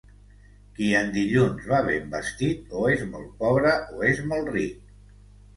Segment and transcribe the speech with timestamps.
[0.77, 4.93] Qui en dilluns va ben vestit o és molt pobre o és molt ric.